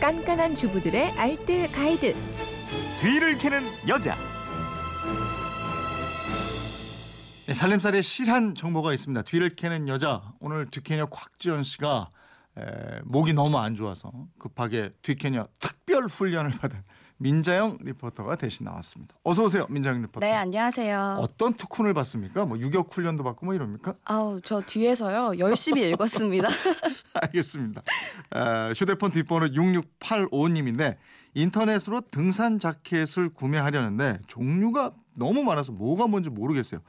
[0.00, 2.16] 깐깐한 주부들의 알뜰 가이드.
[2.98, 4.16] 뒤를 캐는 여자.
[7.46, 9.20] 네, 살림살이에 실한 정보가 있습니다.
[9.22, 10.32] 뒤를 캐는 여자.
[10.40, 12.08] 오늘 뒤캐녀 곽지연 씨가
[12.56, 12.62] 에,
[13.04, 16.82] 목이 너무 안 좋아서 급하게 뒤캐녀 특별 훈련을 받은
[17.20, 19.14] 민자영 리포터가 대신 나왔습니다.
[19.24, 20.24] 어서 오세요, 민자영 리포터.
[20.24, 21.18] 네, 안녕하세요.
[21.20, 22.46] 어떤 특훈을 받습니까?
[22.46, 23.94] 뭐 유격 훈련도 받고 뭐 이럽니까?
[24.04, 25.38] 아우, 저 뒤에서요.
[25.38, 26.48] 열심히 읽었습니다.
[27.12, 27.82] 알겠습니다.
[28.34, 30.96] 에, 휴대폰 뒷번호 6685님인데
[31.34, 36.80] 인터넷으로 등산 자켓을 구매하려는데 종류가 너무 많아서 뭐가 뭔지 모르겠어요.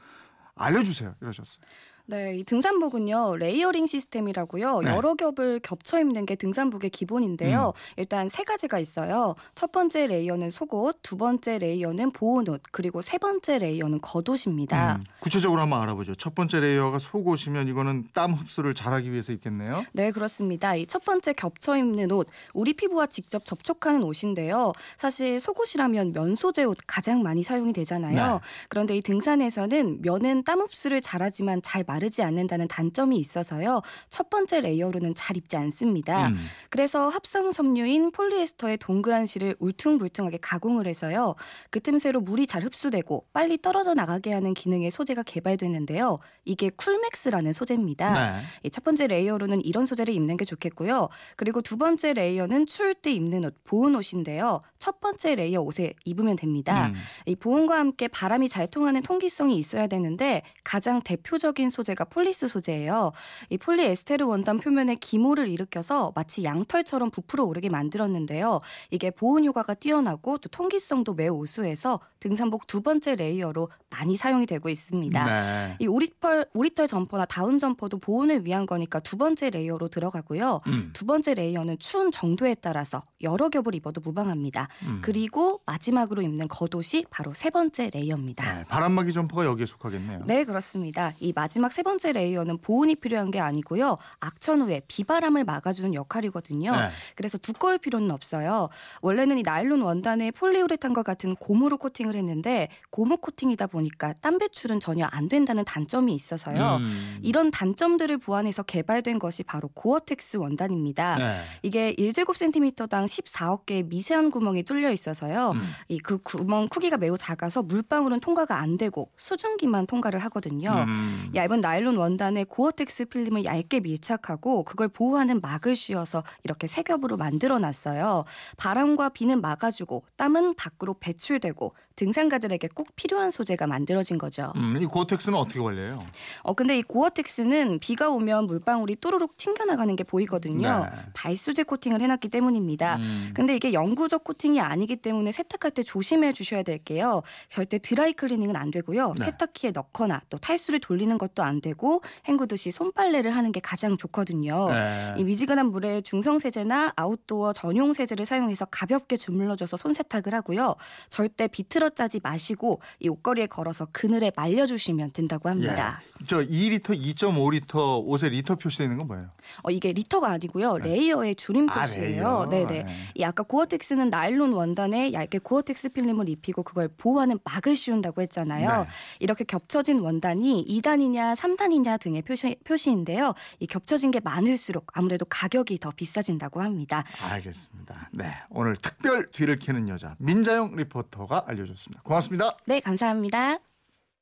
[0.55, 1.13] 알려주세요.
[1.21, 1.65] 이러셨어요.
[2.05, 4.81] 네, 이 등산복은요 layering 시스템이라고요.
[4.81, 4.91] 네.
[4.91, 7.73] 여러 겹을 겹쳐 입는 게 등산복의 기본인데요.
[7.75, 7.93] 음.
[7.97, 9.35] 일단 세 가지가 있어요.
[9.55, 14.95] 첫 번째 layer는 속옷, 두 번째 layer는 보온옷, 그리고 세 번째 layer는 겉옷입니다.
[14.95, 16.15] 음, 구체적으로 한번 알아보죠.
[16.15, 19.83] 첫 번째 layer가 속옷이면 이거는 땀 흡수를 잘하기 위해서 입겠네요.
[19.93, 20.75] 네, 그렇습니다.
[20.75, 24.73] 이 첫 번째 겹쳐 입는 옷, 우리 피부와 직접 접촉하는 옷인데요.
[24.97, 28.33] 사실 속옷이라면 면 소재 옷 가장 많이 사용이 되잖아요.
[28.33, 28.39] 네.
[28.67, 33.81] 그런데 이 등산에서는 면은 땀 흡수를 잘하지만 잘 마르지 않는다는 단점이 있어서요.
[34.09, 36.29] 첫 번째 layer로는 잘 입지 않습니다.
[36.29, 36.35] 음.
[36.69, 41.35] 그래서 합성 섬유인 폴리에스터의 동그란 실을 울퉁불퉁하게 가공을 해서요.
[41.69, 46.15] 그 틈새로 물이 잘 흡수되고 빨리 떨어져 나가게 하는 기능의 소재가 개발됐는데요.
[46.45, 48.13] 이게 쿨맥스라는 소재입니다.
[48.13, 48.39] 네.
[48.63, 51.09] 이 첫 번째 layer로는 이런 소재를 입는 게 좋겠고요.
[51.35, 54.59] 그리고 두 번째 layer는 추울 때 입는 옷, 보온 옷인데요.
[54.79, 56.87] 첫 번째 layer 옷에 입으면 됩니다.
[56.87, 56.95] 음.
[57.25, 63.11] 이 보온과 함께 바람이 잘 통하는 통기성이 있어야 되는데 가장 대표적인 소재가 플리스 소재예요.
[63.49, 68.59] 이 폴리에스테르 원단 표면에 기모를 일으켜서 마치 양털처럼 부풀어 오르게 만들었는데요.
[68.91, 74.69] 이게 보온 효과가 뛰어나고 또 통기성도 매우 우수해서 등산복 두 번째 layer로 많이 사용이 되고
[74.69, 75.25] 있습니다.
[75.25, 75.75] 네.
[75.79, 80.59] 이 오리털 오리털 점퍼나 다운 점퍼도 보온을 위한 거니까 두 번째 layer로 들어가고요.
[80.67, 80.89] 음.
[80.93, 84.67] 두 번째 layer는 추운 정도에 따라서 여러 겹을 입어도 무방합니다.
[84.83, 84.99] 음.
[85.01, 88.59] 그리고 마지막으로 입는 겉옷이 바로 세 번째 layer입니다.
[88.59, 90.23] 네, 바람막이 점퍼가 여기에 속하겠네요.
[90.27, 91.13] 네, 그렇습니다.
[91.19, 93.95] 이 마지막 세 번째 layer는 보온이 필요한 게 아니고요.
[94.19, 96.71] 악천후에 비바람을 막아주는 역할이거든요.
[96.71, 96.89] 네.
[97.15, 98.69] 그래서 두꺼울 필요는 없어요.
[99.01, 105.05] 원래는 이 나일론 원단에 폴리우레탄과 같은 고무로 코팅을 했는데 고무 코팅이다 보니까 땀 배출은 전혀
[105.05, 106.77] 안 된다는 단점이 있어서요.
[106.81, 107.19] 음.
[107.21, 111.17] 이런 단점들을 보완해서 개발된 것이 바로 고어텍스 원단입니다.
[111.17, 111.35] 네.
[111.63, 115.51] 이게 1제곱센티미터당 14억 개의 미세한 구멍이 뚫려 있어서요.
[115.51, 115.61] 음.
[115.87, 120.85] 이그 구멍 크기가 매우 작아서 물방울은 통과가 안 되고 수증기만 통과를 하거든요.
[120.87, 121.31] 음.
[121.35, 127.59] 얇은 나일론 원단에 고어텍스 필름을 얇게 밀착하고 그걸 보호하는 막을 씌워서 이렇게 세 겹으로 만들어
[127.59, 128.25] 놨어요.
[128.57, 134.51] 바람과 비는 막아주고 땀은 밖으로 배출되고 등산가들에게 꼭 필요한 소재가 만들어진 거죠.
[134.55, 136.03] 음, 이 고텍스는 어떻게 관리해요?
[136.41, 140.85] 어 근데 이 고어텍스는 비가 오면 물방울이 또르륵 튕겨나가는 게 보이거든요.
[140.85, 140.89] 네.
[141.13, 142.97] 발수제 코팅을 해놨기 때문입니다.
[142.97, 143.31] 음.
[143.35, 147.21] 근데 이게 영구적 코팅이 아니기 때문에 세탁할 때 조심해 주셔야 될게요.
[147.49, 149.13] 절대 드라이 클리닝은 안 되고요.
[149.17, 149.25] 네.
[149.25, 154.69] 세탁기에 넣거나 또 탈수를 돌리는 것도 안 되고 헹구듯이 손빨래를 하는 게 가장 좋거든요.
[154.69, 155.15] 네.
[155.17, 160.75] 이 미지근한 물에 중성 세제나 아웃도어 전용 세제를 사용해서 가볍게 주물러줘서 손 세탁을 하고요.
[161.09, 166.01] 절대 비틀어 짜지 마시고 이 옷걸이에 걸어서 그늘에 말려주시면 된다고 합니다.
[166.05, 166.10] 예.
[166.27, 169.29] 저 2리터, 2.5리터 옷에 리터 표시되어 있는 건 뭐예요?
[169.63, 170.77] 어, 이게 리터가 아니고요.
[170.77, 170.89] 네.
[170.89, 172.05] layer의 줄임 아, 표시예요.
[172.07, 172.49] layer.
[172.49, 172.83] 네네.
[172.83, 172.93] 네.
[173.15, 178.83] 이 아까 고어텍스는 나일론 원단에 얇게 고어텍스 필름을 입히고 그걸 보호하는 막을 씌운다고 했잖아요.
[178.83, 178.87] 네.
[179.19, 183.33] 이렇게 겹쳐진 원단이 2단이냐 3단이냐 등의 표시, 표시인데요.
[183.59, 187.03] 이 겹쳐진 게 많을수록 아무래도 가격이 더 비싸진다고 합니다.
[187.29, 188.09] 알겠습니다.
[188.13, 192.01] 네, 오늘 특별 뒤를 캐는 여자 민자영 리포터가 알려줬습니다.
[192.03, 192.57] 고맙습니다.
[192.65, 193.70] 네, 감사합니다.